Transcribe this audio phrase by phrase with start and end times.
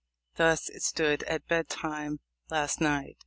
[0.35, 3.19] Tims it stood at bed time last night.